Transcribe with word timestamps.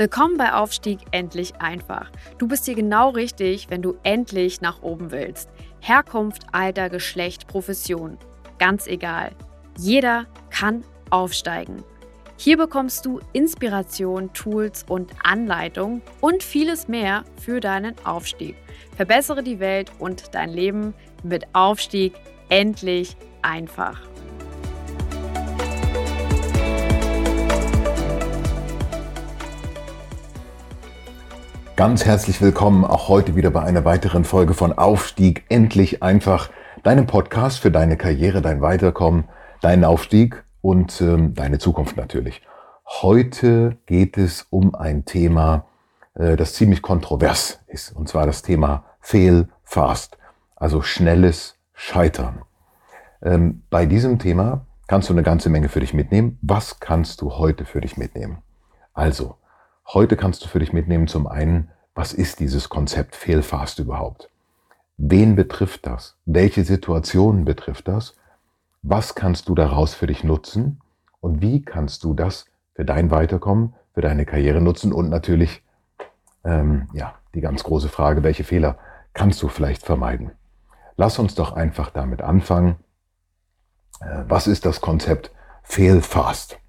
Willkommen 0.00 0.38
bei 0.38 0.54
Aufstieg 0.54 1.00
endlich 1.10 1.56
einfach. 1.56 2.10
Du 2.38 2.48
bist 2.48 2.64
hier 2.64 2.74
genau 2.74 3.10
richtig, 3.10 3.68
wenn 3.68 3.82
du 3.82 3.98
endlich 4.02 4.62
nach 4.62 4.80
oben 4.80 5.10
willst. 5.10 5.50
Herkunft, 5.80 6.46
Alter, 6.52 6.88
Geschlecht, 6.88 7.46
Profession. 7.48 8.16
Ganz 8.58 8.86
egal. 8.86 9.32
Jeder 9.76 10.24
kann 10.48 10.84
aufsteigen. 11.10 11.84
Hier 12.38 12.56
bekommst 12.56 13.04
du 13.04 13.20
Inspiration, 13.34 14.32
Tools 14.32 14.86
und 14.88 15.12
Anleitung 15.22 16.00
und 16.22 16.42
vieles 16.42 16.88
mehr 16.88 17.24
für 17.38 17.60
deinen 17.60 17.94
Aufstieg. 18.06 18.56
Verbessere 18.96 19.42
die 19.42 19.60
Welt 19.60 19.92
und 19.98 20.34
dein 20.34 20.48
Leben 20.48 20.94
mit 21.22 21.44
Aufstieg 21.52 22.14
endlich 22.48 23.18
einfach. 23.42 24.00
Ganz 31.80 32.04
herzlich 32.04 32.42
willkommen 32.42 32.84
auch 32.84 33.08
heute 33.08 33.36
wieder 33.36 33.50
bei 33.50 33.62
einer 33.62 33.86
weiteren 33.86 34.24
Folge 34.24 34.52
von 34.52 34.74
Aufstieg 34.74 35.46
endlich 35.48 36.02
einfach, 36.02 36.50
deinem 36.82 37.06
Podcast 37.06 37.60
für 37.60 37.70
deine 37.70 37.96
Karriere, 37.96 38.42
dein 38.42 38.60
Weiterkommen, 38.60 39.24
deinen 39.62 39.84
Aufstieg 39.84 40.44
und 40.60 41.00
ähm, 41.00 41.32
deine 41.32 41.58
Zukunft 41.58 41.96
natürlich. 41.96 42.42
Heute 42.84 43.78
geht 43.86 44.18
es 44.18 44.46
um 44.50 44.74
ein 44.74 45.06
Thema, 45.06 45.64
äh, 46.12 46.36
das 46.36 46.52
ziemlich 46.52 46.82
kontrovers 46.82 47.60
ist, 47.66 47.96
und 47.96 48.10
zwar 48.10 48.26
das 48.26 48.42
Thema 48.42 48.84
Fail 49.00 49.48
Fast, 49.64 50.18
also 50.56 50.82
schnelles 50.82 51.56
Scheitern. 51.72 52.42
Ähm, 53.22 53.62
bei 53.70 53.86
diesem 53.86 54.18
Thema 54.18 54.66
kannst 54.86 55.08
du 55.08 55.14
eine 55.14 55.22
ganze 55.22 55.48
Menge 55.48 55.70
für 55.70 55.80
dich 55.80 55.94
mitnehmen. 55.94 56.38
Was 56.42 56.78
kannst 56.78 57.22
du 57.22 57.38
heute 57.38 57.64
für 57.64 57.80
dich 57.80 57.96
mitnehmen? 57.96 58.42
Also, 58.92 59.36
Heute 59.92 60.16
kannst 60.16 60.44
du 60.44 60.48
für 60.48 60.60
dich 60.60 60.72
mitnehmen 60.72 61.08
zum 61.08 61.26
einen, 61.26 61.68
was 61.96 62.12
ist 62.12 62.38
dieses 62.38 62.68
Konzept 62.68 63.16
Fehlfast 63.16 63.80
überhaupt? 63.80 64.30
Wen 64.96 65.34
betrifft 65.34 65.84
das? 65.84 66.16
Welche 66.26 66.62
Situationen 66.62 67.44
betrifft 67.44 67.88
das? 67.88 68.14
Was 68.82 69.16
kannst 69.16 69.48
du 69.48 69.56
daraus 69.56 69.94
für 69.94 70.06
dich 70.06 70.22
nutzen? 70.22 70.80
Und 71.18 71.42
wie 71.42 71.62
kannst 71.62 72.04
du 72.04 72.14
das 72.14 72.46
für 72.74 72.84
dein 72.84 73.10
Weiterkommen, 73.10 73.74
für 73.92 74.00
deine 74.00 74.26
Karriere 74.26 74.60
nutzen? 74.60 74.92
Und 74.92 75.08
natürlich, 75.08 75.64
ähm, 76.44 76.88
ja, 76.92 77.16
die 77.34 77.40
ganz 77.40 77.64
große 77.64 77.88
Frage, 77.88 78.22
welche 78.22 78.44
Fehler 78.44 78.78
kannst 79.12 79.42
du 79.42 79.48
vielleicht 79.48 79.84
vermeiden? 79.84 80.30
Lass 80.96 81.18
uns 81.18 81.34
doch 81.34 81.52
einfach 81.54 81.90
damit 81.90 82.22
anfangen. 82.22 82.76
Äh, 84.00 84.22
was 84.28 84.46
ist 84.46 84.66
das 84.66 84.80
Konzept 84.80 85.32
Fehlfast? 85.64 86.59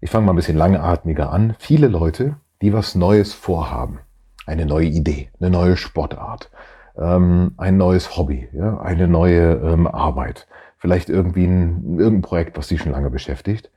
Ich 0.00 0.10
fange 0.10 0.26
mal 0.26 0.32
ein 0.32 0.36
bisschen 0.36 0.56
langatmiger 0.56 1.32
an. 1.32 1.56
Viele 1.58 1.88
Leute, 1.88 2.36
die 2.62 2.72
was 2.72 2.94
Neues 2.94 3.34
vorhaben, 3.34 3.98
eine 4.46 4.64
neue 4.64 4.86
Idee, 4.86 5.30
eine 5.40 5.50
neue 5.50 5.76
Sportart, 5.76 6.50
ähm, 6.96 7.54
ein 7.56 7.76
neues 7.76 8.16
Hobby, 8.16 8.48
ja, 8.52 8.78
eine 8.78 9.08
neue 9.08 9.54
ähm, 9.54 9.88
Arbeit, 9.88 10.46
vielleicht 10.76 11.08
irgendwie 11.08 11.46
ein, 11.46 11.98
irgendein 11.98 12.22
Projekt, 12.22 12.56
was 12.56 12.68
sie 12.68 12.78
schon 12.78 12.92
lange 12.92 13.10
beschäftigt, 13.10 13.72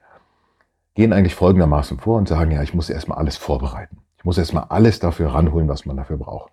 gehen 0.94 1.12
eigentlich 1.12 1.34
folgendermaßen 1.34 1.98
vor 1.98 2.20
und 2.20 2.28
sagen, 2.28 2.52
ja, 2.52 2.62
ich 2.62 2.76
muss 2.76 2.92
erstmal 2.92 3.18
alles 3.18 3.38
vorbereiten. 3.38 3.98
Ich 4.20 4.24
muss 4.24 4.38
erstmal 4.38 4.66
alles 4.70 5.00
dafür 5.00 5.34
ranholen, 5.34 5.68
was 5.68 5.88
man 5.88 5.98
dafür 5.98 6.18
braucht. 6.18 6.52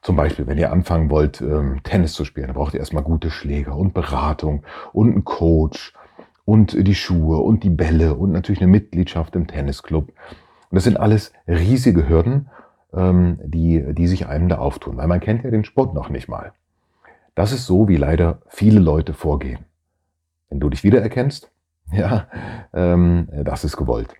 Zum 0.00 0.16
Beispiel, 0.16 0.46
wenn 0.46 0.56
ihr 0.56 0.72
anfangen 0.72 1.10
wollt, 1.10 1.42
ähm, 1.42 1.82
Tennis 1.82 2.14
zu 2.14 2.24
spielen, 2.24 2.46
dann 2.46 2.56
braucht 2.56 2.72
ihr 2.72 2.80
erstmal 2.80 3.02
gute 3.02 3.30
Schläger 3.30 3.76
und 3.76 3.92
Beratung 3.92 4.64
und 4.94 5.12
einen 5.12 5.24
Coach 5.24 5.92
und 6.44 6.86
die 6.86 6.94
Schuhe 6.94 7.38
und 7.38 7.64
die 7.64 7.70
Bälle 7.70 8.14
und 8.14 8.32
natürlich 8.32 8.60
eine 8.60 8.70
Mitgliedschaft 8.70 9.36
im 9.36 9.46
Tennisclub. 9.46 10.08
Und 10.08 10.74
das 10.76 10.84
sind 10.84 10.98
alles 10.98 11.32
riesige 11.46 12.08
Hürden, 12.08 12.48
ähm, 12.92 13.38
die, 13.44 13.94
die 13.94 14.06
sich 14.06 14.26
einem 14.26 14.48
da 14.48 14.58
auftun, 14.58 14.96
weil 14.96 15.06
man 15.06 15.20
kennt 15.20 15.44
ja 15.44 15.50
den 15.50 15.64
Sport 15.64 15.94
noch 15.94 16.08
nicht 16.08 16.28
mal. 16.28 16.52
Das 17.34 17.52
ist 17.52 17.66
so, 17.66 17.88
wie 17.88 17.96
leider 17.96 18.42
viele 18.48 18.80
Leute 18.80 19.14
vorgehen. 19.14 19.64
Wenn 20.48 20.60
du 20.60 20.68
dich 20.68 20.84
wiedererkennst, 20.84 21.50
ja, 21.92 22.26
ähm, 22.72 23.28
das 23.44 23.64
ist 23.64 23.76
gewollt. 23.76 24.14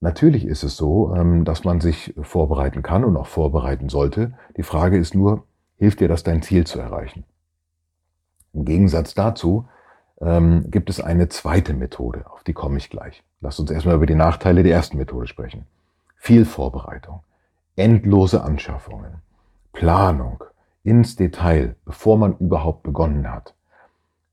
Natürlich 0.00 0.46
ist 0.46 0.62
es 0.62 0.76
so, 0.76 1.14
ähm, 1.14 1.44
dass 1.44 1.64
man 1.64 1.80
sich 1.80 2.14
vorbereiten 2.22 2.82
kann 2.82 3.04
und 3.04 3.16
auch 3.16 3.26
vorbereiten 3.26 3.88
sollte. 3.88 4.32
Die 4.56 4.62
Frage 4.62 4.96
ist 4.96 5.14
nur, 5.14 5.44
hilft 5.76 6.00
dir 6.00 6.08
das, 6.08 6.22
dein 6.22 6.42
Ziel 6.42 6.66
zu 6.66 6.78
erreichen? 6.78 7.24
Im 8.52 8.64
Gegensatz 8.64 9.14
dazu 9.14 9.68
ähm, 10.20 10.70
gibt 10.70 10.90
es 10.90 11.00
eine 11.00 11.28
zweite 11.28 11.74
Methode, 11.74 12.24
auf 12.30 12.44
die 12.44 12.52
komme 12.52 12.78
ich 12.78 12.90
gleich. 12.90 13.22
Lass 13.40 13.58
uns 13.58 13.70
erstmal 13.70 13.96
über 13.96 14.06
die 14.06 14.14
Nachteile 14.14 14.62
der 14.62 14.72
ersten 14.72 14.96
Methode 14.96 15.26
sprechen. 15.26 15.66
Viel 16.16 16.44
Vorbereitung, 16.44 17.20
endlose 17.76 18.42
Anschaffungen, 18.42 19.22
Planung 19.72 20.44
ins 20.82 21.16
Detail, 21.16 21.76
bevor 21.84 22.18
man 22.18 22.36
überhaupt 22.38 22.82
begonnen 22.82 23.30
hat, 23.30 23.54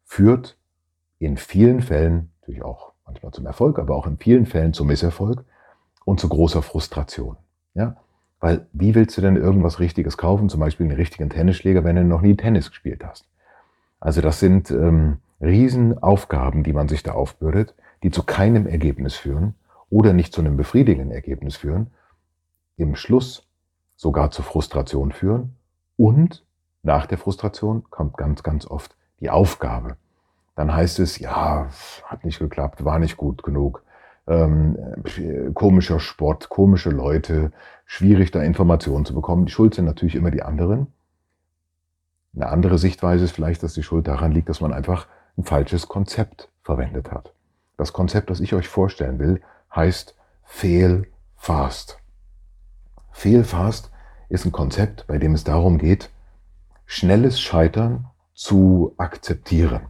führt 0.06 0.58
in 1.20 1.38
vielen 1.38 1.81
Fällen, 1.81 2.31
natürlich 2.42 2.64
auch 2.64 2.92
manchmal 3.06 3.31
zum 3.31 3.46
Erfolg, 3.46 3.80
aber 3.80 3.96
auch 3.96 4.08
in 4.08 4.18
vielen 4.18 4.46
Fällen 4.46 4.74
zum 4.74 4.88
Misserfolg 4.88 5.44
und 6.06 6.19
zu 6.19 6.30
großer 6.30 6.62
Frustration. 6.62 7.38
Ja? 7.74 7.98
Weil 8.40 8.68
wie 8.74 8.96
willst 8.96 9.18
du 9.18 9.22
denn 9.22 9.36
irgendwas 9.36 9.80
Richtiges 9.80 10.18
kaufen, 10.18 10.50
zum 10.50 10.59
Beispiel 10.59 10.86
einen 10.86 10.96
richtigen 10.96 11.30
Tennisschläger, 11.30 11.84
wenn 11.84 11.96
du 11.96 12.04
noch 12.04 12.22
nie 12.22 12.36
Tennis 12.36 12.69
gespielt 12.69 13.04
hast? 13.04 13.25
Also 14.00 14.22
das 14.22 14.40
sind 14.40 14.69
ähm, 14.69 15.18
Riesenaufgaben, 15.42 16.64
die 16.64 16.74
man 16.74 16.88
sich 16.88 17.03
da 17.03 17.14
aufbürdet, 17.14 17.75
die 18.03 18.12
zu 18.12 18.24
keinem 18.24 18.68
Ergebnis 18.68 19.16
führen 19.16 19.56
oder 19.90 20.14
nicht 20.14 20.34
zu 20.34 20.42
einem 20.42 20.58
befriedigenden 20.58 21.12
Ergebnis 21.12 21.58
führen, 21.58 21.92
im 22.75 22.96
Schluss 22.96 23.48
sogar 23.96 24.31
zur 24.31 24.46
Frustration 24.46 25.12
führen 25.12 25.56
und 25.96 26.46
nach 26.84 27.06
der 27.06 27.18
Frustration 27.18 27.84
kommt 27.90 28.18
ganz, 28.18 28.44
ganz 28.44 28.66
oft 28.66 28.96
die 29.20 29.30
Aufgabe. 29.30 29.98
Dann 30.56 30.74
heißt 30.74 31.00
es, 31.00 31.20
ja, 31.20 31.69
hat 32.06 32.24
nicht 32.24 32.40
geklappt, 32.40 32.86
war 32.86 33.00
nicht 33.00 33.18
gut 33.18 33.44
genug, 33.44 33.84
ähm, 34.28 34.78
komischer 35.54 36.00
Sport, 36.00 36.50
komische 36.50 36.90
Leute, 36.90 37.52
schwierig 37.86 38.31
da 38.31 38.42
Informationen 38.42 39.06
zu 39.06 39.14
bekommen. 39.14 39.46
Die 39.46 39.52
Schuld 39.52 39.74
sind 39.74 39.86
natürlich 39.86 40.16
immer 40.16 40.31
die 40.31 40.44
anderen. 40.44 40.88
Eine 42.36 42.50
andere 42.50 42.78
Sichtweise 42.78 43.25
ist 43.25 43.31
vielleicht, 43.31 43.64
dass 43.64 43.74
die 43.74 43.84
Schuld 43.84 44.08
daran 44.08 44.31
liegt, 44.31 44.50
dass 44.50 44.62
man 44.62 44.74
einfach 44.74 45.08
ein 45.38 45.44
falsches 45.44 45.88
Konzept 45.88 46.50
verwendet 46.64 47.12
hat. 47.12 47.34
Das 47.78 47.94
Konzept, 47.94 48.30
das 48.30 48.40
ich 48.40 48.53
euch 48.53 48.68
vorstellen 48.68 49.20
will, 49.20 49.42
heißt 49.75 50.16
Fail 50.44 51.08
Fast. 51.36 52.00
Fail 53.12 53.44
Fast 53.44 53.92
ist 54.30 54.46
ein 54.46 54.52
Konzept, 54.52 55.06
bei 55.08 55.18
dem 55.18 55.34
es 55.34 55.44
darum 55.44 55.78
geht, 55.78 56.09
schnelles 56.86 57.40
Scheitern 57.40 58.08
zu 58.34 58.94
akzeptieren. 58.98 59.88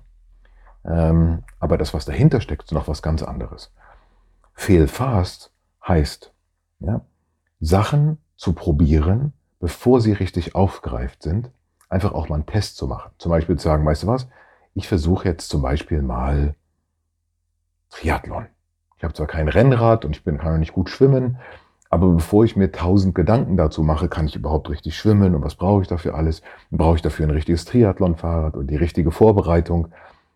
Ähm, 0.85 1.43
aber 1.59 1.77
das, 1.77 1.93
was 1.93 2.05
dahinter 2.05 2.41
steckt, 2.41 2.63
ist 2.63 2.71
noch 2.71 2.87
was 2.87 3.01
ganz 3.01 3.23
anderes. 3.23 3.71
Fail 4.53 4.87
Fast 4.87 5.51
heißt, 5.87 6.33
ja, 6.79 7.01
Sachen 7.59 8.17
zu 8.35 8.53
probieren, 8.53 9.33
bevor 9.59 10.01
sie 10.01 10.13
richtig 10.13 10.55
aufgreift 10.55 11.23
sind, 11.23 11.49
einfach 11.89 12.13
auch 12.13 12.29
mal 12.29 12.35
einen 12.35 12.45
Test 12.45 12.77
zu 12.77 12.87
machen. 12.87 13.11
Zum 13.17 13.31
Beispiel 13.31 13.57
zu 13.57 13.63
sagen, 13.63 13.85
weißt 13.85 14.03
du 14.03 14.07
was, 14.07 14.27
ich 14.77 14.87
versuche 14.87 15.27
jetzt 15.27 15.49
zum 15.49 15.63
Beispiel 15.63 16.03
mal 16.03 16.53
Triathlon. 17.89 18.45
Ich 18.95 19.03
habe 19.03 19.13
zwar 19.15 19.25
kein 19.25 19.47
Rennrad 19.47 20.05
und 20.05 20.15
ich 20.15 20.23
bin, 20.23 20.37
kann 20.37 20.59
nicht 20.59 20.73
gut 20.73 20.91
schwimmen, 20.91 21.37
aber 21.89 22.09
bevor 22.09 22.45
ich 22.45 22.55
mir 22.55 22.71
tausend 22.71 23.15
Gedanken 23.15 23.57
dazu 23.57 23.81
mache, 23.81 24.07
kann 24.07 24.27
ich 24.27 24.35
überhaupt 24.35 24.69
richtig 24.69 24.95
schwimmen 24.95 25.33
und 25.33 25.43
was 25.43 25.55
brauche 25.55 25.81
ich 25.81 25.87
dafür 25.87 26.13
alles? 26.13 26.43
Brauche 26.69 26.97
ich 26.97 27.01
dafür 27.01 27.25
ein 27.25 27.31
richtiges 27.31 27.65
Triathlon-Fahrrad 27.65 28.55
und 28.55 28.67
die 28.67 28.75
richtige 28.75 29.09
Vorbereitung? 29.09 29.87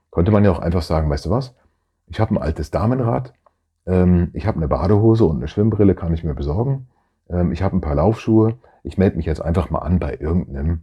Könnte 0.10 0.32
man 0.32 0.44
ja 0.44 0.52
auch 0.52 0.60
einfach 0.60 0.82
sagen, 0.82 1.10
weißt 1.10 1.28
du 1.28 1.30
was? 1.30 1.54
Ich 2.08 2.20
habe 2.20 2.34
ein 2.34 2.42
altes 2.42 2.72
Damenrad, 2.72 3.34
ähm, 3.86 4.32
ich 4.34 4.48
habe 4.48 4.58
eine 4.58 4.68
Badehose 4.68 5.26
und 5.26 5.38
eine 5.38 5.50
Schwimmbrille, 5.50 5.94
kann 5.94 6.16
ich 6.16 6.24
mir 6.24 6.34
besorgen. 6.34 6.88
Ähm, 7.30 7.52
ich 7.52 7.62
habe 7.62 7.78
ein 7.78 7.82
paar 7.82 7.96
Laufschuhe. 7.96 8.58
Ich 8.82 8.98
melde 8.98 9.18
mich 9.18 9.28
jetzt 9.28 9.42
einfach 9.42 9.70
mal 9.70 9.80
an 9.80 10.00
bei 10.00 10.18
irgendeinem 10.20 10.82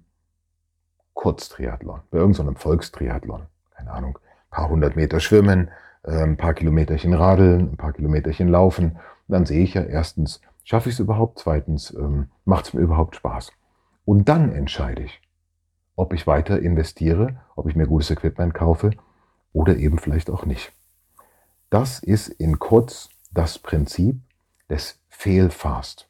Kurztriathlon, 1.19 2.03
bei 2.13 2.19
irgendeinem 2.19 2.55
Volkstriathlon. 2.55 3.47
Keine 3.75 3.91
Ahnung, 3.91 4.21
ein 4.23 4.51
paar 4.51 4.69
hundert 4.69 4.95
Meter 4.95 5.19
schwimmen, 5.19 5.69
äh, 6.05 6.23
ein 6.23 6.37
paar 6.37 6.55
Kilometerchen 6.55 7.13
radeln, 7.13 7.73
ein 7.73 7.77
paar 7.77 7.93
Kilometerchen 7.93 8.47
laufen. 8.47 9.01
Dann 9.27 9.45
sehe 9.45 9.65
ich 9.65 9.75
ja 9.75 9.83
erstens, 9.83 10.41
schaffe 10.63 10.89
ich 10.89 10.95
es 10.95 11.01
überhaupt? 11.01 11.41
Zweitens, 11.41 11.93
ähm, 11.93 12.31
macht 12.45 12.67
es 12.67 12.75
mir 12.75 12.83
überhaupt 12.83 13.17
Spaß? 13.17 13.51
Und 14.05 14.29
dann 14.29 14.53
entscheide 14.53 15.03
ich, 15.03 15.21
ob 15.97 16.13
ich 16.13 16.29
weiter 16.29 16.61
investiere, 16.61 17.41
ob 17.57 17.69
ich 17.69 17.75
mir 17.75 17.89
gutes 17.89 18.13
Equipment 18.13 18.55
kaufe 18.55 18.93
oder 19.53 19.77
eben 19.77 19.99
vielleicht 19.99 20.31
auch 20.31 20.47
nicht. 20.47 20.73
Das 21.69 21.99
ist 21.99 22.29
in 22.29 22.61
kurz 22.61 23.09
das 23.33 23.59
Prinzip 23.59 24.21
des 24.71 25.01
Fail 25.09 25.51
Fast. 25.51 26.08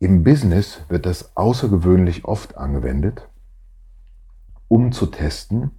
Im 0.00 0.22
Business 0.22 0.82
wird 0.88 1.06
das 1.06 1.36
außergewöhnlich 1.36 2.24
oft 2.24 2.56
angewendet, 2.56 3.26
um 4.68 4.92
zu 4.92 5.06
testen, 5.06 5.72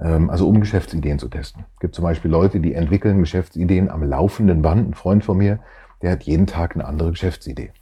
ähm, 0.00 0.30
also 0.30 0.48
um 0.48 0.60
Geschäftsideen 0.60 1.18
zu 1.18 1.28
testen. 1.28 1.66
Es 1.74 1.80
gibt 1.80 1.94
zum 1.94 2.04
Beispiel 2.04 2.30
Leute, 2.30 2.60
die 2.60 2.72
entwickeln 2.72 3.18
Geschäftsideen 3.18 3.90
am 3.90 4.02
laufenden 4.02 4.62
Band. 4.62 4.88
Ein 4.88 4.94
Freund 4.94 5.24
von 5.24 5.36
mir, 5.36 5.58
der 6.00 6.12
hat 6.12 6.22
jeden 6.22 6.46
Tag 6.46 6.74
eine 6.74 6.86
andere 6.86 7.10
Geschäftsidee. 7.10 7.72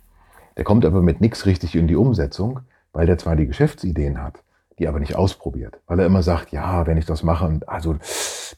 Der 0.57 0.65
kommt 0.65 0.85
aber 0.85 1.01
mit 1.01 1.21
nichts 1.21 1.47
richtig 1.47 1.77
in 1.77 1.87
die 1.87 1.95
Umsetzung, 1.95 2.59
weil 2.93 3.07
der 3.07 3.19
zwar 3.19 3.37
die 3.37 3.47
Geschäftsideen 3.47 4.21
hat, 4.21 4.43
die 4.81 4.89
aber 4.89 4.99
nicht 4.99 5.15
ausprobiert, 5.15 5.79
weil 5.87 6.01
er 6.01 6.07
immer 6.07 6.25
sagt, 6.25 6.51
ja, 6.51 6.89
wenn 6.89 6.99
ich 6.99 7.07
das 7.07 7.23
mache, 7.23 7.61
also 7.69 7.95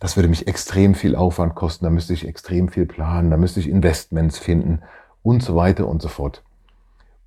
das 0.01 0.17
würde 0.17 0.31
mich 0.31 0.49
extrem 0.49 0.95
viel 0.95 1.15
Aufwand 1.15 1.55
kosten, 1.55 1.85
da 1.85 1.91
müsste 1.91 2.15
ich 2.15 2.27
extrem 2.27 2.69
viel 2.71 2.87
planen, 2.87 3.31
da 3.31 3.37
müsste 3.37 3.61
ich 3.61 3.69
Investments 3.69 4.39
finden 4.39 4.81
und 5.23 5.43
so 5.43 5.55
weiter 5.55 5.87
und 5.87 6.01
so 6.01 6.09
fort. 6.09 6.43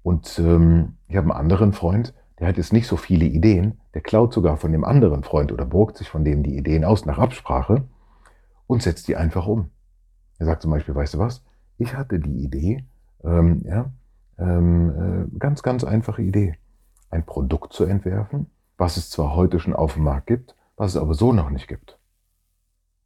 Und 0.04 0.38
ähm, 0.38 0.98
ich 1.08 1.16
habe 1.16 1.32
einen 1.32 1.40
anderen 1.40 1.74
Freund, 1.74 2.14
der 2.40 2.48
hat 2.48 2.58
jetzt 2.58 2.74
nicht 2.74 2.88
so 2.88 2.98
viele 2.98 3.26
Ideen, 3.26 3.80
der 3.94 4.02
klaut 4.02 4.34
sogar 4.34 4.58
von 4.58 4.72
dem 4.72 4.84
anderen 4.84 5.24
Freund 5.24 5.52
oder 5.52 5.66
borgt 5.66 5.98
sich 5.98 6.10
von 6.10 6.26
dem 6.26 6.44
die 6.44 6.58
Ideen 6.58 6.84
aus 6.84 7.06
nach 7.06 7.18
Absprache 7.18 7.86
und 8.68 8.84
setzt 8.84 9.08
die 9.08 9.16
einfach 9.16 9.48
um. 9.48 9.70
Er 10.40 10.46
sagt 10.46 10.62
zum 10.62 10.72
Beispiel, 10.72 10.94
weißt 10.94 11.14
du 11.14 11.20
was, 11.20 11.44
ich 11.78 11.96
hatte 11.96 12.20
die 12.20 12.44
Idee, 12.44 12.86
ähm, 13.24 13.62
ja, 13.66 13.92
ähm, 14.38 15.30
äh, 15.34 15.38
ganz, 15.40 15.64
ganz 15.64 15.84
einfache 15.84 16.22
Idee, 16.22 16.56
ein 17.10 17.26
Produkt 17.26 17.72
zu 17.74 17.86
entwerfen, 17.86 18.48
was 18.78 18.98
es 18.98 19.10
zwar 19.10 19.36
heute 19.36 19.60
schon 19.60 19.74
auf 19.74 19.94
dem 19.94 20.04
Markt 20.04 20.28
gibt, 20.28 20.56
was 20.76 20.96
es 20.96 21.02
aber 21.02 21.14
so 21.14 21.32
noch 21.32 21.50
nicht 21.50 21.68
gibt. 21.68 21.98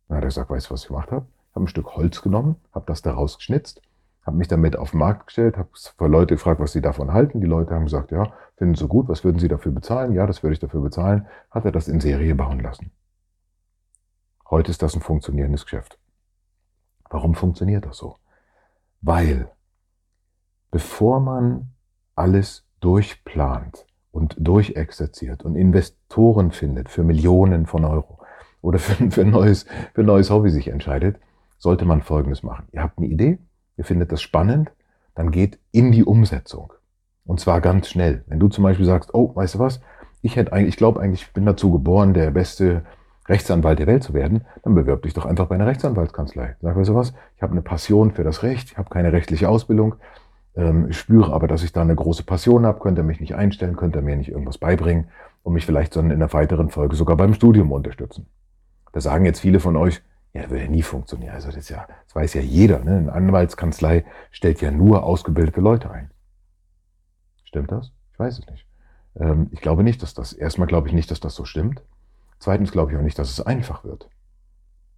Na, 0.08 0.22
der 0.22 0.32
sagt, 0.32 0.50
weißt 0.50 0.70
du, 0.70 0.74
was 0.74 0.84
ich 0.84 0.88
gemacht 0.88 1.12
habe? 1.12 1.28
Ich 1.50 1.56
habe 1.56 1.66
ein 1.66 1.68
Stück 1.68 1.96
Holz 1.96 2.22
genommen, 2.22 2.56
habe 2.74 2.86
das 2.88 3.02
da 3.02 3.14
rausgeschnitzt, 3.14 3.82
habe 4.28 4.38
mich 4.38 4.50
damit 4.50 4.78
auf 4.78 4.92
den 4.92 5.00
Markt 5.00 5.28
gestellt, 5.28 5.58
habe 5.58 5.70
Leute 6.08 6.36
gefragt, 6.36 6.60
was 6.60 6.74
sie 6.74 6.82
davon 6.82 7.14
halten. 7.14 7.40
Die 7.40 7.48
Leute 7.48 7.74
haben 7.74 7.86
gesagt, 7.86 8.12
ja, 8.12 8.34
finden 8.58 8.76
sie 8.76 8.88
gut, 8.88 9.08
was 9.08 9.24
würden 9.24 9.40
sie 9.40 9.48
dafür 9.48 9.72
bezahlen? 9.72 10.14
Ja, 10.14 10.28
das 10.28 10.44
würde 10.44 10.54
ich 10.54 10.60
dafür 10.60 10.82
bezahlen. 10.82 11.26
Hat 11.50 11.64
er 11.64 11.72
das 11.72 11.88
in 11.88 12.02
Serie 12.02 12.36
bauen 12.36 12.60
lassen. 12.60 12.92
Heute 14.50 14.70
ist 14.70 14.82
das 14.82 14.96
ein 14.96 15.02
funktionierendes 15.02 15.64
Geschäft. 15.64 15.98
Warum 17.10 17.36
funktioniert 17.36 17.86
das 17.86 17.98
so? 17.98 18.18
Weil, 19.00 19.50
bevor 20.72 21.22
man 21.22 21.70
alles 22.16 22.66
durchplant 22.82 23.86
und 24.12 24.36
durchexerziert 24.38 25.44
und 25.44 25.56
Investoren 25.56 26.52
findet 26.52 26.90
für 26.90 27.04
Millionen 27.04 27.66
von 27.66 27.86
Euro 27.86 28.20
oder 28.62 28.80
für, 28.80 29.10
für, 29.10 29.24
neues, 29.24 29.66
für 29.94 30.02
ein 30.02 30.08
neues 30.08 30.30
Hobby 30.30 30.50
sich 30.50 30.68
entscheidet, 30.68 31.18
sollte 31.58 31.86
man 31.86 32.02
Folgendes 32.02 32.44
machen. 32.44 32.68
Ihr 32.72 32.84
habt 32.84 32.98
eine 32.98 33.08
Idee, 33.08 33.40
ihr 33.78 33.86
findet 33.86 34.12
das 34.12 34.22
spannend, 34.22 34.72
dann 35.16 35.32
geht 35.32 35.60
in 35.72 35.92
die 35.92 36.04
Umsetzung. 36.04 36.74
Und 37.26 37.40
zwar 37.40 37.62
ganz 37.62 37.90
schnell. 37.90 38.24
Wenn 38.28 38.40
du 38.40 38.48
zum 38.48 38.64
Beispiel 38.64 38.86
sagst, 38.86 39.14
oh, 39.14 39.36
weißt 39.36 39.56
du 39.56 39.60
was, 39.60 39.82
ich 40.22 40.36
hätte 40.36 40.54
eigentlich, 40.54 40.70
ich 40.70 40.78
glaube 40.78 41.00
eigentlich, 41.00 41.24
ich 41.24 41.34
bin 41.34 41.46
dazu 41.46 41.72
geboren, 41.72 42.14
der 42.14 42.32
beste 42.32 42.84
Rechtsanwalt 43.28 43.80
der 43.80 43.88
Welt 43.88 44.04
zu 44.04 44.14
werden, 44.14 44.46
dann 44.64 44.74
bewirb 44.74 45.04
dich 45.04 45.14
doch 45.14 45.26
einfach 45.26 45.48
bei 45.48 45.56
einer 45.56 45.68
Rechtsanwaltskanzlei. 45.68 46.56
Sag, 46.62 46.76
weißt 46.76 46.90
du 46.90 46.96
was, 46.96 47.14
ich 47.36 47.42
habe 47.42 47.52
eine 47.52 47.62
Passion 47.62 48.12
für 48.12 48.24
das 48.24 48.44
Recht, 48.44 48.72
ich 48.72 48.78
habe 48.78 48.90
keine 48.90 49.12
rechtliche 49.12 49.50
Ausbildung, 49.50 49.96
ähm, 50.56 50.92
spüre 50.94 51.34
aber, 51.34 51.48
dass 51.48 51.64
ich 51.64 51.74
da 51.74 51.82
eine 51.82 51.96
große 51.96 52.24
Passion 52.24 52.66
habe, 52.66 52.80
könnte 52.80 53.04
mich 53.04 53.20
nicht 53.20 53.36
einstellen, 53.36 53.76
könnte 53.76 54.02
mir 54.02 54.16
nicht 54.16 54.32
irgendwas 54.32 54.58
beibringen 54.58 55.10
und 55.44 55.54
mich 55.54 55.66
vielleicht 55.66 55.94
sondern 55.94 56.12
in 56.12 56.20
der 56.20 56.34
weiteren 56.34 56.70
Folge 56.70 56.96
sogar 56.96 57.18
beim 57.18 57.34
Studium 57.34 57.72
unterstützen. 57.72 58.28
Da 58.94 59.02
sagen 59.02 59.26
jetzt 59.26 59.42
viele 59.42 59.60
von 59.60 59.76
euch, 59.76 60.02
ja, 60.38 60.50
würde 60.50 60.64
ja 60.64 60.70
nie 60.70 60.84
funktionieren. 60.84 61.34
Also 61.34 61.52
das 61.52 61.70
ja, 61.70 61.88
das 62.06 62.16
weiß 62.16 62.34
ja 62.36 62.42
jeder. 62.42 62.80
Ne? 62.80 62.98
Eine 62.98 63.14
Anwaltskanzlei 63.14 64.06
stellt 64.32 64.62
ja 64.62 64.72
nur 64.72 65.04
ausgebildete 65.04 65.62
Leute 65.62 65.92
ein. 65.92 66.12
Stimmt 67.44 67.72
das? 67.72 67.92
Ich 68.14 68.20
weiß 68.20 68.40
es 68.40 68.48
nicht. 68.48 68.66
Ähm, 69.20 69.48
ich 69.52 69.62
glaube 69.62 69.84
nicht, 69.84 70.02
dass 70.04 70.14
das, 70.14 70.34
erstmal 70.34 70.68
glaube 70.68 70.88
ich 70.88 70.94
nicht, 70.94 71.12
dass 71.12 71.20
das 71.20 71.36
so 71.36 71.46
stimmt. 71.46 71.82
Zweitens 72.40 72.72
glaube 72.72 72.92
ich 72.92 72.98
auch 72.98 73.04
nicht, 73.04 73.18
dass 73.18 73.32
es 73.32 73.42
einfach 73.42 73.84
wird. 73.84 74.10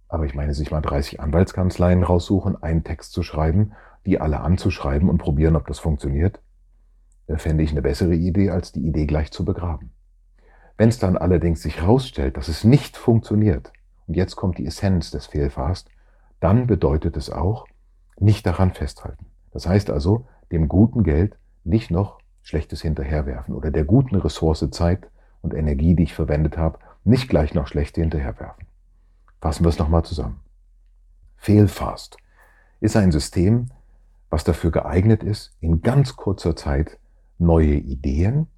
Aber 0.08 0.26
ich 0.26 0.34
meine, 0.34 0.54
sich 0.54 0.70
mal 0.70 0.80
30 0.80 1.20
Anwaltskanzleien 1.20 2.02
raussuchen, 2.02 2.60
einen 2.62 2.84
Text 2.84 3.12
zu 3.12 3.22
schreiben, 3.22 3.72
die 4.06 4.20
alle 4.20 4.40
anzuschreiben 4.40 5.08
und 5.08 5.18
probieren, 5.18 5.56
ob 5.56 5.66
das 5.66 5.78
funktioniert, 5.78 6.40
äh, 7.28 7.38
fände 7.38 7.62
ich 7.62 7.70
eine 7.70 7.82
bessere 7.82 8.14
Idee, 8.14 8.50
als 8.50 8.72
die 8.72 8.86
Idee 8.86 9.06
gleich 9.06 9.30
zu 9.30 9.44
begraben. 9.44 9.92
Wenn 10.76 10.88
es 10.88 10.98
dann 10.98 11.16
allerdings 11.16 11.62
sich 11.62 11.80
herausstellt, 11.80 12.36
dass 12.36 12.48
es 12.48 12.64
nicht 12.64 12.96
funktioniert, 12.96 13.72
und 14.10 14.16
jetzt 14.16 14.34
kommt 14.34 14.58
die 14.58 14.66
Essenz 14.66 15.12
des 15.12 15.26
Fehlfast, 15.26 15.88
dann 16.40 16.66
bedeutet 16.66 17.16
es 17.16 17.30
auch, 17.30 17.68
nicht 18.18 18.44
daran 18.44 18.72
festhalten. 18.72 19.26
Das 19.52 19.68
heißt 19.68 19.88
also, 19.88 20.26
dem 20.50 20.66
guten 20.66 21.04
Geld 21.04 21.38
nicht 21.62 21.92
noch 21.92 22.18
Schlechtes 22.42 22.82
hinterherwerfen 22.82 23.54
oder 23.54 23.70
der 23.70 23.84
guten 23.84 24.16
Ressource 24.16 24.68
Zeit 24.72 25.08
und 25.42 25.54
Energie, 25.54 25.94
die 25.94 26.02
ich 26.02 26.14
verwendet 26.14 26.56
habe, 26.56 26.80
nicht 27.04 27.28
gleich 27.28 27.54
noch 27.54 27.68
schlechte 27.68 28.00
hinterherwerfen. 28.00 28.66
Fassen 29.40 29.64
wir 29.64 29.68
es 29.68 29.78
nochmal 29.78 30.04
zusammen. 30.04 30.40
Failfast 31.36 32.16
ist 32.80 32.96
ein 32.96 33.12
System, 33.12 33.68
was 34.28 34.42
dafür 34.42 34.72
geeignet 34.72 35.22
ist, 35.22 35.52
in 35.60 35.82
ganz 35.82 36.16
kurzer 36.16 36.56
Zeit 36.56 36.98
neue 37.38 37.74
Ideen, 37.74 38.48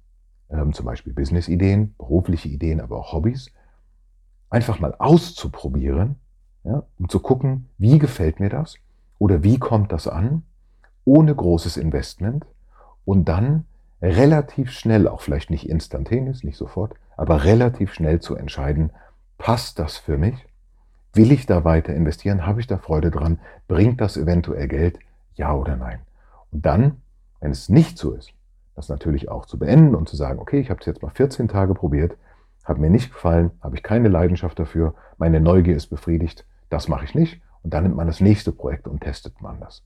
ähm, 0.49 0.73
zum 0.73 0.87
Beispiel 0.87 1.13
Business-Ideen, 1.13 1.93
berufliche 1.99 2.49
Ideen, 2.49 2.81
aber 2.81 2.97
auch 2.97 3.13
Hobbys, 3.13 3.51
einfach 4.53 4.79
mal 4.79 4.93
auszuprobieren, 4.99 6.17
ja, 6.63 6.83
um 6.99 7.09
zu 7.09 7.19
gucken, 7.19 7.69
wie 7.79 7.97
gefällt 7.97 8.39
mir 8.39 8.49
das 8.49 8.75
oder 9.17 9.41
wie 9.41 9.57
kommt 9.57 9.91
das 9.91 10.07
an, 10.07 10.43
ohne 11.05 11.33
großes 11.33 11.75
Investment 11.75 12.45
und 13.03 13.27
dann 13.27 13.65
relativ 13.99 14.71
schnell, 14.71 15.07
auch 15.07 15.21
vielleicht 15.21 15.49
nicht 15.49 15.67
instantaneous, 15.67 16.43
nicht 16.43 16.57
sofort, 16.57 16.93
aber 17.17 17.43
relativ 17.43 17.93
schnell 17.93 18.19
zu 18.19 18.35
entscheiden, 18.35 18.91
passt 19.39 19.79
das 19.79 19.97
für 19.97 20.19
mich? 20.19 20.45
Will 21.13 21.31
ich 21.31 21.47
da 21.47 21.63
weiter 21.63 21.93
investieren? 21.95 22.45
Habe 22.45 22.61
ich 22.61 22.67
da 22.67 22.77
Freude 22.77 23.09
dran? 23.09 23.39
Bringt 23.67 24.01
das 24.01 24.17
eventuell 24.17 24.67
Geld? 24.67 24.99
Ja 25.35 25.55
oder 25.55 25.75
nein? 25.75 25.99
Und 26.51 26.65
dann, 26.65 27.01
wenn 27.39 27.51
es 27.51 27.69
nicht 27.69 27.97
so 27.97 28.11
ist, 28.11 28.31
das 28.75 28.87
natürlich 28.87 29.29
auch 29.29 29.47
zu 29.47 29.57
beenden 29.57 29.95
und 29.95 30.07
zu 30.07 30.15
sagen, 30.15 30.39
okay, 30.39 30.59
ich 30.59 30.69
habe 30.69 30.79
es 30.79 30.85
jetzt 30.85 31.01
mal 31.01 31.09
14 31.09 31.47
Tage 31.47 31.73
probiert, 31.73 32.15
hat 32.63 32.77
mir 32.77 32.89
nicht 32.89 33.11
gefallen, 33.11 33.51
habe 33.61 33.75
ich 33.75 33.83
keine 33.83 34.09
Leidenschaft 34.09 34.57
dafür, 34.59 34.95
meine 35.17 35.39
Neugier 35.39 35.75
ist 35.75 35.87
befriedigt, 35.87 36.45
das 36.69 36.87
mache 36.87 37.05
ich 37.05 37.15
nicht. 37.15 37.41
Und 37.61 37.73
dann 37.73 37.83
nimmt 37.83 37.95
man 37.95 38.07
das 38.07 38.19
nächste 38.19 38.51
Projekt 38.51 38.87
und 38.87 39.01
testet 39.01 39.41
man 39.41 39.59
das. 39.59 39.83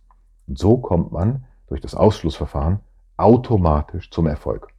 Und 0.48 0.58
so 0.58 0.78
kommt 0.78 1.12
man 1.12 1.46
durch 1.68 1.82
das 1.82 1.96
Ausschlussverfahren 1.96 2.80
automatisch 3.18 4.10
zum 4.10 4.28
Erfolg. 4.28 4.70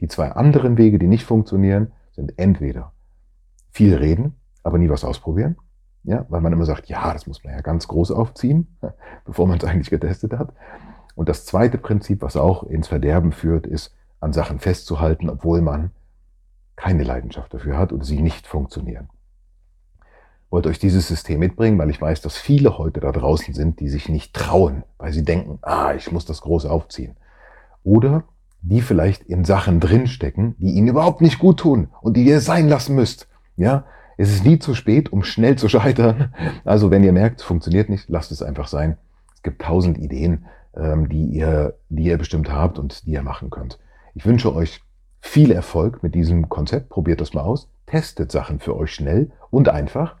Die 0.00 0.08
zwei 0.08 0.32
anderen 0.32 0.76
Wege, 0.76 0.98
die 0.98 1.06
nicht 1.06 1.24
funktionieren, 1.24 1.92
sind 2.12 2.38
entweder 2.38 2.92
viel 3.70 3.94
reden, 3.94 4.34
aber 4.62 4.78
nie 4.78 4.88
was 4.88 5.04
ausprobieren. 5.04 5.56
Ja, 6.02 6.26
weil 6.28 6.42
man 6.42 6.52
immer 6.52 6.66
sagt, 6.66 6.86
ja, 6.86 7.12
das 7.14 7.26
muss 7.26 7.42
man 7.44 7.54
ja 7.54 7.62
ganz 7.62 7.88
groß 7.88 8.10
aufziehen, 8.10 8.76
bevor 9.24 9.46
man 9.46 9.58
es 9.58 9.64
eigentlich 9.64 9.88
getestet 9.88 10.34
hat. 10.34 10.52
Und 11.14 11.30
das 11.30 11.46
zweite 11.46 11.78
Prinzip, 11.78 12.20
was 12.20 12.36
auch 12.36 12.64
ins 12.64 12.88
Verderben 12.88 13.32
führt, 13.32 13.66
ist, 13.66 13.94
an 14.20 14.32
Sachen 14.32 14.58
festzuhalten, 14.58 15.30
obwohl 15.30 15.62
man 15.62 15.92
keine 16.76 17.04
Leidenschaft 17.04 17.52
dafür 17.54 17.78
hat 17.78 17.92
oder 17.92 18.04
sie 18.04 18.20
nicht 18.20 18.46
funktionieren. 18.46 19.08
Ich 20.46 20.52
wollte 20.52 20.68
euch 20.68 20.78
dieses 20.78 21.08
System 21.08 21.40
mitbringen, 21.40 21.78
weil 21.78 21.90
ich 21.90 22.00
weiß, 22.00 22.20
dass 22.20 22.36
viele 22.36 22.78
heute 22.78 23.00
da 23.00 23.10
draußen 23.10 23.54
sind, 23.54 23.80
die 23.80 23.88
sich 23.88 24.08
nicht 24.08 24.34
trauen, 24.34 24.84
weil 24.98 25.12
sie 25.12 25.24
denken, 25.24 25.58
ah, 25.62 25.94
ich 25.94 26.12
muss 26.12 26.26
das 26.26 26.42
groß 26.42 26.66
aufziehen. 26.66 27.16
Oder 27.82 28.24
die 28.64 28.80
vielleicht 28.80 29.22
in 29.24 29.44
Sachen 29.44 29.78
drinstecken, 29.78 30.56
die 30.58 30.72
ihnen 30.72 30.88
überhaupt 30.88 31.20
nicht 31.20 31.38
gut 31.38 31.60
tun 31.60 31.88
und 32.00 32.16
die 32.16 32.24
ihr 32.24 32.40
sein 32.40 32.68
lassen 32.68 32.94
müsst. 32.94 33.28
Ja, 33.56 33.84
es 34.16 34.32
ist 34.32 34.44
nie 34.44 34.58
zu 34.58 34.74
spät, 34.74 35.12
um 35.12 35.22
schnell 35.22 35.56
zu 35.56 35.68
scheitern. 35.68 36.34
Also 36.64 36.90
wenn 36.90 37.04
ihr 37.04 37.12
merkt, 37.12 37.40
es 37.40 37.46
funktioniert 37.46 37.88
nicht, 37.88 38.08
lasst 38.08 38.32
es 38.32 38.42
einfach 38.42 38.68
sein. 38.68 38.96
Es 39.34 39.42
gibt 39.42 39.62
tausend 39.62 39.98
Ideen, 39.98 40.46
ähm, 40.76 41.08
die 41.08 41.26
ihr, 41.26 41.74
die 41.88 42.04
ihr 42.04 42.18
bestimmt 42.18 42.50
habt 42.50 42.78
und 42.78 43.06
die 43.06 43.12
ihr 43.12 43.22
machen 43.22 43.50
könnt. 43.50 43.78
Ich 44.14 44.24
wünsche 44.24 44.54
euch 44.54 44.80
viel 45.24 45.50
Erfolg 45.50 46.02
mit 46.02 46.14
diesem 46.14 46.48
Konzept. 46.48 46.90
Probiert 46.90 47.20
das 47.20 47.32
mal 47.32 47.40
aus. 47.40 47.66
Testet 47.86 48.30
Sachen 48.30 48.60
für 48.60 48.76
euch 48.76 48.94
schnell 48.94 49.32
und 49.50 49.68
einfach. 49.68 50.16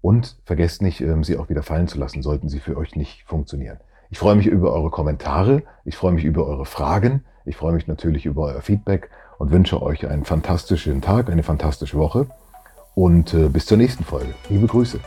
Und 0.00 0.36
vergesst 0.44 0.80
nicht, 0.80 1.00
ähm, 1.00 1.24
sie 1.24 1.36
auch 1.36 1.50
wieder 1.50 1.62
fallen 1.62 1.88
zu 1.88 1.98
lassen, 1.98 2.22
sollten 2.22 2.48
sie 2.48 2.60
für 2.60 2.76
euch 2.76 2.96
nicht 2.96 3.24
funktionieren. 3.26 3.78
Ich 4.10 4.18
freue 4.18 4.36
mich 4.36 4.46
über 4.46 4.72
eure 4.72 4.90
Kommentare, 4.90 5.64
ich 5.84 5.96
freue 5.96 6.12
mich 6.12 6.24
über 6.24 6.46
eure 6.46 6.64
Fragen, 6.64 7.24
ich 7.44 7.56
freue 7.56 7.74
mich 7.74 7.88
natürlich 7.88 8.24
über 8.24 8.44
euer 8.44 8.62
Feedback 8.62 9.10
und 9.38 9.50
wünsche 9.50 9.82
euch 9.82 10.06
einen 10.06 10.24
fantastischen 10.24 11.02
Tag, 11.02 11.28
eine 11.28 11.42
fantastische 11.42 11.98
Woche 11.98 12.28
und 12.94 13.34
äh, 13.34 13.48
bis 13.48 13.66
zur 13.66 13.76
nächsten 13.76 14.04
Folge. 14.04 14.34
Liebe 14.48 14.66
Grüße. 14.66 15.00